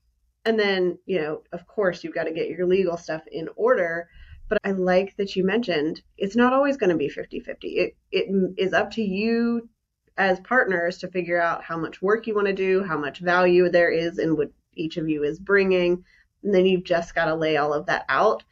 [0.48, 4.08] and then, you know, of course, you've got to get your legal stuff in order.
[4.48, 7.68] But I like that you mentioned it's not always going to be 50 50.
[7.68, 9.70] It, it is up to you
[10.18, 13.68] as partners to figure out how much work you want to do, how much value
[13.68, 16.02] there is in what each of you is bringing.
[16.44, 18.46] And then you've just got to lay all of that out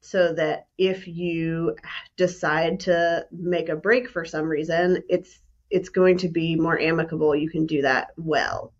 [0.00, 1.74] so that if you
[2.16, 7.34] decide to make a break for some reason, it's it's going to be more amicable.
[7.34, 8.72] You can do that well.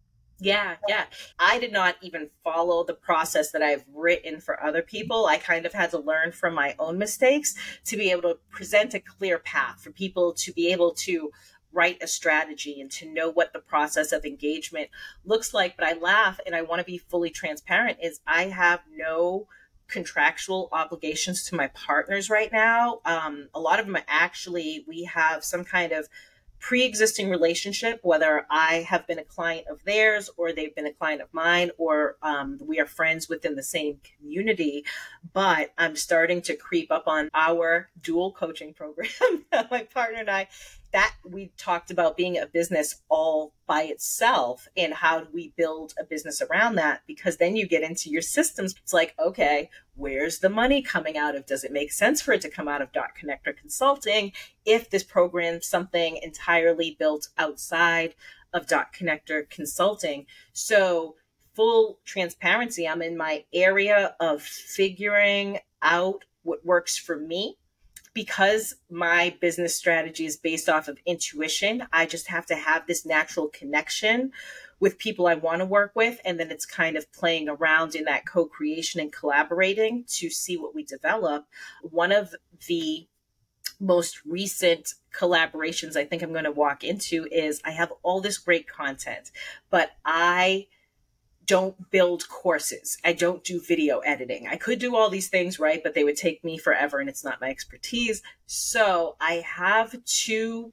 [0.45, 1.05] Yeah, yeah.
[1.39, 5.25] I did not even follow the process that I've written for other people.
[5.25, 7.55] I kind of had to learn from my own mistakes
[7.87, 11.31] to be able to present a clear path for people to be able to
[11.73, 14.91] write a strategy and to know what the process of engagement
[15.25, 15.79] looks like.
[15.79, 19.49] But I laugh and I want to be fully transparent is I have no
[19.89, 23.01] contractual obligations to my partners right now.
[23.07, 26.07] Um, a lot of them actually, we have some kind of
[26.65, 31.21] pre-existing relationship whether i have been a client of theirs or they've been a client
[31.21, 34.83] of mine or um, we are friends within the same community
[35.35, 39.11] but i'm starting to creep up on our dual coaching program
[39.71, 40.49] my partner and i
[40.95, 45.93] that we talked about being a business all by itself and how do we build
[45.99, 48.77] a business around that because then you get into your systems.
[48.81, 51.47] It's like okay where's the money coming out of?
[51.47, 54.33] Does it make sense for it to come out of dot connector consulting
[54.65, 58.15] if this program something entirely built outside
[58.53, 60.27] of dot connector consulting?
[60.53, 61.17] So
[61.55, 67.57] full transparency i'm in my area of figuring out what works for me
[68.15, 73.05] because my business strategy is based off of intuition, I just have to have this
[73.05, 74.33] natural connection
[74.81, 76.21] with people I want to work with.
[76.25, 80.57] And then it's kind of playing around in that co creation and collaborating to see
[80.57, 81.47] what we develop.
[81.83, 82.35] One of
[82.69, 83.09] the
[83.81, 88.39] most recent collaborations I think I'm going to walk into is I have all this
[88.39, 89.31] great content,
[89.71, 90.69] but I
[91.47, 92.99] don't build courses.
[93.05, 94.47] I don't do video editing.
[94.49, 95.83] I could do all these things, right?
[95.83, 98.23] But they would take me forever and it's not my expertise.
[98.47, 100.73] So I have two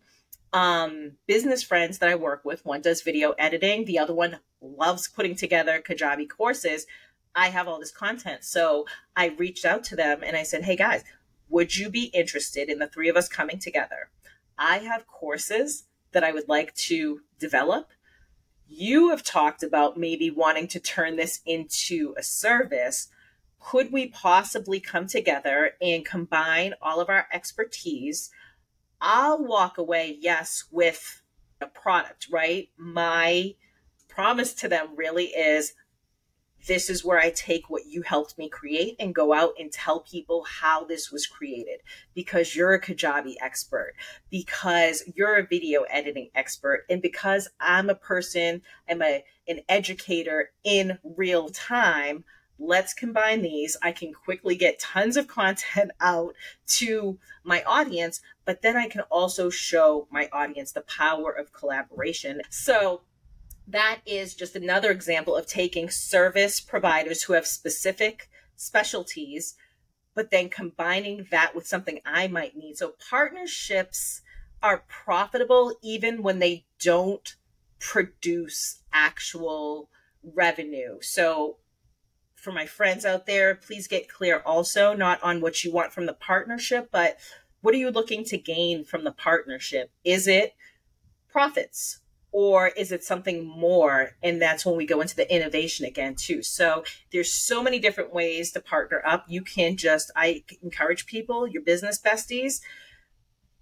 [0.53, 2.65] um, business friends that I work with.
[2.65, 6.85] One does video editing, the other one loves putting together Kajabi courses.
[7.35, 8.43] I have all this content.
[8.43, 11.03] So I reached out to them and I said, hey guys,
[11.49, 14.09] would you be interested in the three of us coming together?
[14.57, 17.89] I have courses that I would like to develop
[18.71, 23.09] you have talked about maybe wanting to turn this into a service.
[23.59, 28.31] Could we possibly come together and combine all of our expertise?
[29.01, 31.21] I'll walk away, yes, with
[31.59, 32.69] a product, right?
[32.77, 33.55] My
[34.07, 35.73] promise to them really is
[36.67, 40.01] this is where I take what you helped me create and go out and tell
[40.01, 41.81] people how this was created
[42.13, 43.93] because you're a Kajabi expert,
[44.29, 50.51] because you're a video editing expert, and because I'm a person, I'm a, an educator
[50.63, 52.23] in real time.
[52.59, 53.75] Let's combine these.
[53.81, 56.35] I can quickly get tons of content out
[56.67, 62.41] to my audience, but then I can also show my audience the power of collaboration.
[62.49, 63.01] So,
[63.71, 69.55] that is just another example of taking service providers who have specific specialties,
[70.13, 72.77] but then combining that with something I might need.
[72.77, 74.21] So partnerships
[74.61, 77.35] are profitable even when they don't
[77.79, 79.89] produce actual
[80.23, 80.99] revenue.
[81.01, 81.57] So
[82.35, 86.05] for my friends out there, please get clear also, not on what you want from
[86.05, 87.17] the partnership, but
[87.61, 89.91] what are you looking to gain from the partnership?
[90.03, 90.55] Is it
[91.31, 92.00] profits?
[92.33, 94.11] Or is it something more?
[94.23, 96.41] And that's when we go into the innovation again, too.
[96.43, 99.25] So there's so many different ways to partner up.
[99.27, 102.61] You can just, I encourage people, your business besties,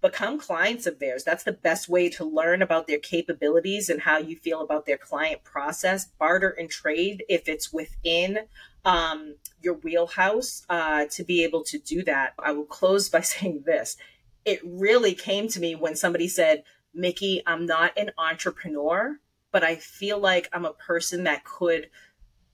[0.00, 1.24] become clients of theirs.
[1.24, 4.96] That's the best way to learn about their capabilities and how you feel about their
[4.96, 6.06] client process.
[6.18, 8.38] Barter and trade if it's within
[8.84, 12.34] um, your wheelhouse uh, to be able to do that.
[12.38, 13.96] I will close by saying this.
[14.44, 19.18] It really came to me when somebody said, Mikki, I'm not an entrepreneur,
[19.52, 21.90] but I feel like I'm a person that could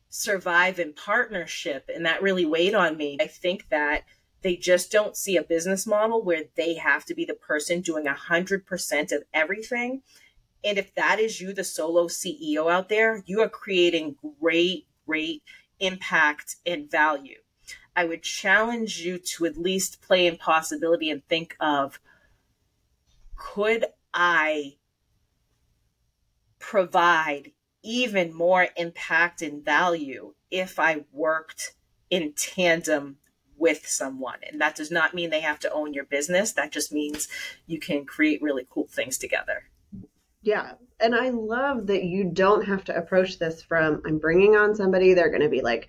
[0.08, 1.90] survive in partnership.
[1.94, 3.18] And that really weighed on me.
[3.20, 4.04] I think that
[4.42, 8.06] they just don't see a business model where they have to be the person doing
[8.06, 10.02] 100% of everything.
[10.64, 15.42] And if that is you, the solo CEO out there, you are creating great, great
[15.80, 17.38] impact and value.
[17.94, 21.98] I would challenge you to at least play in possibility and think of
[23.36, 23.86] could
[24.16, 24.78] I
[26.58, 27.52] provide
[27.84, 31.74] even more impact and value if I worked
[32.10, 33.18] in tandem
[33.56, 34.38] with someone.
[34.50, 36.52] And that does not mean they have to own your business.
[36.52, 37.28] That just means
[37.66, 39.64] you can create really cool things together.
[40.42, 40.72] Yeah.
[40.98, 45.14] And I love that you don't have to approach this from I'm bringing on somebody,
[45.14, 45.88] they're going to be like,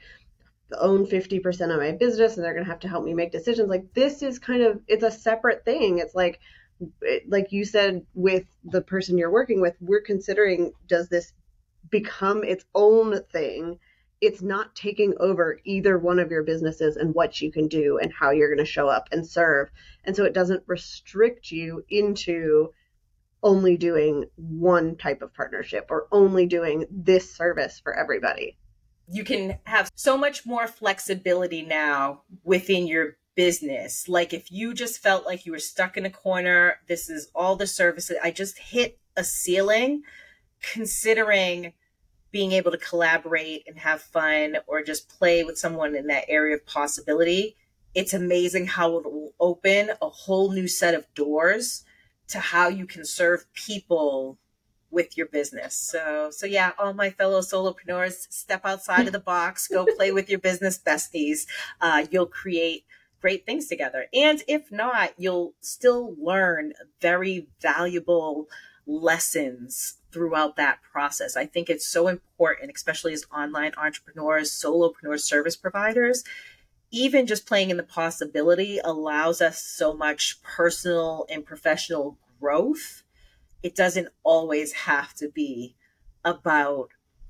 [0.78, 3.70] own 50% of my business and they're going to have to help me make decisions.
[3.70, 6.00] Like, this is kind of, it's a separate thing.
[6.00, 6.40] It's like,
[7.28, 11.34] like you said with the person you're working with, we're considering does this
[11.90, 13.80] become its own thing
[14.22, 18.12] it's not taking over either one of your businesses and what you can do and
[18.12, 19.70] how you're going to show up and serve.
[20.06, 22.74] And so it doesn't restrict you into
[23.44, 28.58] only doing one type of partnership or only doing this service for everybody.
[29.08, 34.10] You can have so much more flexibility now within your business.
[34.10, 37.56] Like if you just felt like you were stuck in a corner, this is all
[37.56, 40.02] the services, I just hit a ceiling
[40.74, 41.74] considering
[42.32, 46.56] being able to collaborate and have fun or just play with someone in that area
[46.56, 47.56] of possibility,
[47.94, 51.86] it's amazing how it will open a whole new set of doors
[52.28, 54.38] to how you can serve people
[54.90, 55.76] with your business.
[55.76, 60.30] So, so yeah, all my fellow solopreneurs, step outside of the box, go play with
[60.30, 61.46] your business besties.
[61.80, 62.86] Uh, you'll create
[63.22, 64.08] great things together.
[64.14, 68.48] And if not, you'll still learn very valuable
[68.86, 71.36] lessons throughout that process.
[71.36, 76.24] I think it's so important, especially as online entrepreneurs, solopreneurs, service providers.
[76.90, 83.04] Even just playing in the possibility allows us so much personal and professional growth.
[83.62, 85.76] It doesn't always have to be
[86.24, 86.90] about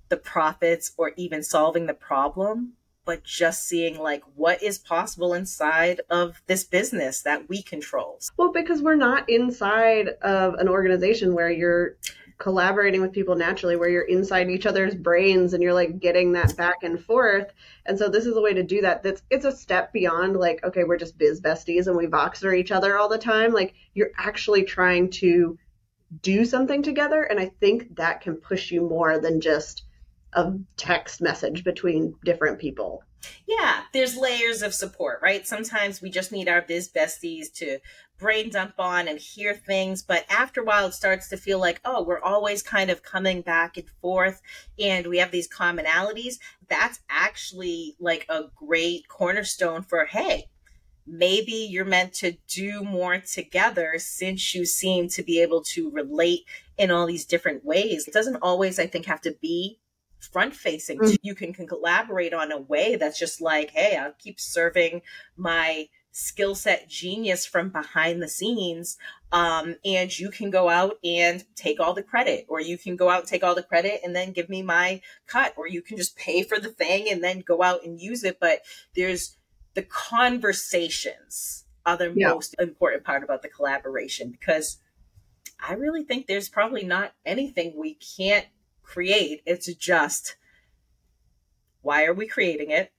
[0.10, 2.74] the profits or even solving the problem
[3.08, 8.20] but just seeing like what is possible inside of this business that we control.
[8.36, 11.96] Well, because we're not inside of an organization where you're
[12.38, 16.56] collaborating with people naturally where you're inside each other's brains and you're like getting that
[16.58, 17.52] back and forth.
[17.86, 19.04] And so this is a way to do that.
[19.04, 22.72] That's it's a step beyond like okay we're just biz besties and we voxer each
[22.72, 23.54] other all the time.
[23.54, 25.58] Like you're actually trying to
[26.22, 27.24] do something together.
[27.24, 29.84] And i think that can push you more than just
[30.34, 33.04] a text message between different people.
[33.48, 35.46] Yeah, there's layers of support, right?
[35.46, 37.80] Sometimes we just need our biz besties to
[38.18, 41.82] brain dump on and hear things, but after a while it starts to feel like,
[41.86, 44.42] oh, we're always kind of coming back and forth
[44.80, 46.36] and we have these commonalities.
[46.70, 50.46] That's actually like a great cornerstone for, hey,
[51.06, 56.42] maybe you're meant to do more together since you seem to be able to relate
[56.78, 58.08] in all these different ways.
[58.08, 59.80] It doesn't always, I think, have to be
[60.20, 61.00] front facing.
[61.00, 61.16] Mm-hmm.
[61.22, 65.02] You can, can collaborate on a way that's just like, hey, I'll keep serving
[65.36, 68.98] my skill set genius from behind the scenes.
[69.32, 73.10] Um, and you can go out and take all the credit, or you can go
[73.10, 75.98] out and take all the credit and then give me my cut, or you can
[75.98, 78.40] just pay for the thing and then go out and use it.
[78.40, 78.62] But
[78.96, 79.38] there's
[79.76, 82.30] the conversations are the yeah.
[82.30, 84.80] most important part about the collaboration because
[85.60, 88.46] I really think there's probably not anything we can't
[88.88, 89.42] create.
[89.46, 90.38] It's just
[91.82, 92.92] why are we creating it?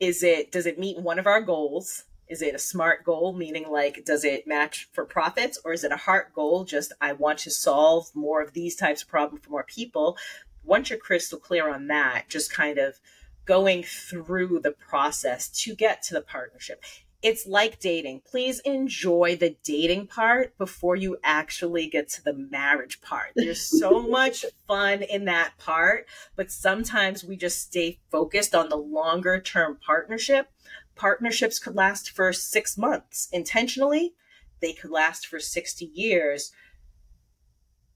[0.00, 2.04] Is it does it meet one of our goals?
[2.28, 5.92] Is it a smart goal, meaning like does it match for profits, or is it
[5.92, 6.64] a heart goal?
[6.64, 10.16] Just I want to solve more of these types of problems for more people.
[10.64, 13.00] Once you're crystal clear on that, just kind of
[13.44, 16.82] going through the process to get to the partnership.
[17.20, 18.22] It's like dating.
[18.24, 23.32] Please enjoy the dating part before you actually get to the marriage part.
[23.34, 26.06] There's so much fun in that part,
[26.36, 30.48] but sometimes we just stay focused on the longer term partnership.
[30.94, 34.14] Partnerships could last for six months intentionally,
[34.60, 36.52] they could last for 60 years.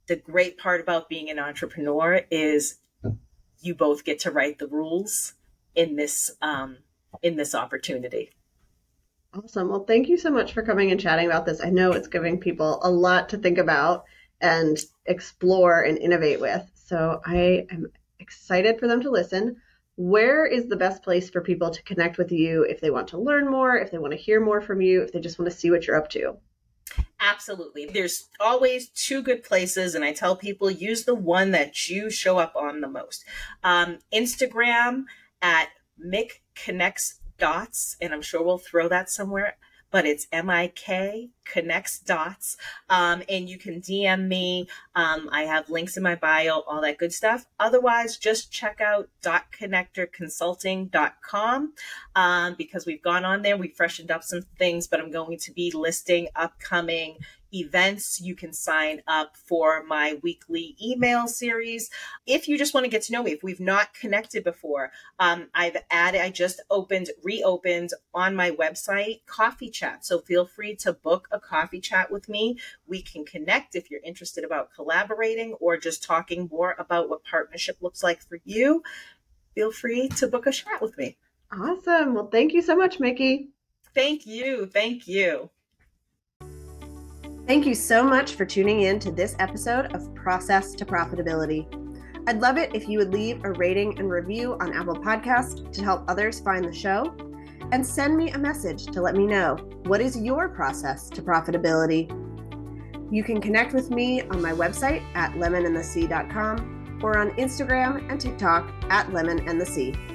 [0.08, 2.78] The great part about being an entrepreneur is
[3.60, 5.34] you both get to write the rules
[5.74, 6.78] in this um,
[7.22, 8.30] in this opportunity.
[9.34, 9.70] Awesome.
[9.70, 11.64] Well, thank you so much for coming and chatting about this.
[11.64, 14.04] I know it's giving people a lot to think about
[14.42, 14.76] and
[15.06, 16.70] explore and innovate with.
[16.74, 17.86] So I am
[18.18, 19.56] excited for them to listen.
[19.96, 23.18] Where is the best place for people to connect with you if they want to
[23.18, 25.56] learn more, if they want to hear more from you, if they just want to
[25.56, 26.36] see what you're up to?
[27.20, 27.86] Absolutely.
[27.86, 32.38] There's always two good places, and I tell people use the one that you show
[32.38, 33.24] up on the most.
[33.62, 35.04] Um, Instagram
[35.40, 35.68] at
[36.04, 39.56] Mick Connects dots, and I'm sure we'll throw that somewhere.
[39.90, 42.56] But it's M I K connects dots.
[42.88, 44.68] Um, and you can DM me.
[44.94, 47.44] Um, I have links in my bio, all that good stuff.
[47.60, 51.72] Otherwise, just check out dotconnectorconsulting.com
[52.14, 53.58] um, because we've gone on there.
[53.58, 57.18] We freshened up some things, but I'm going to be listing upcoming
[57.52, 58.20] events.
[58.20, 61.90] You can sign up for my weekly email series.
[62.26, 65.48] If you just want to get to know me, if we've not connected before, um,
[65.54, 70.04] I've added, I just opened, reopened on my website coffee chat.
[70.04, 72.58] So feel free to book a coffee chat with me.
[72.86, 77.78] We can connect if you're interested about collaborating or just talking more about what partnership
[77.80, 78.82] looks like for you.
[79.54, 81.16] Feel free to book a chat with me.
[81.50, 82.14] Awesome.
[82.14, 83.50] Well, thank you so much, Mikki.
[83.94, 84.66] Thank you.
[84.66, 85.50] Thank you.
[87.46, 91.66] Thank you so much for tuning in to this episode of Process to Profitability.
[92.28, 95.82] I'd love it if you would leave a rating and review on Apple Podcast to
[95.82, 97.12] help others find the show
[97.72, 102.08] and send me a message to let me know what is your process to profitability.
[103.12, 108.72] You can connect with me on my website at lemonandthesea.com or on Instagram and TikTok
[108.88, 110.11] at lemonandthesea.